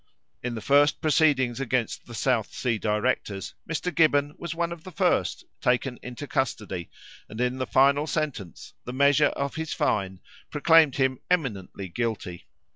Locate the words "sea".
2.51-2.79